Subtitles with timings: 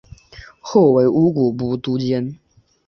[0.59, 2.39] 后为乌古部都监。